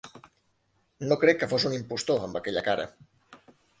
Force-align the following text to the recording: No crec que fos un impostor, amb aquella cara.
No 1.11 1.17
crec 1.23 1.39
que 1.43 1.49
fos 1.51 1.67
un 1.71 1.75
impostor, 1.79 2.25
amb 2.29 2.41
aquella 2.41 2.65
cara. 2.69 2.87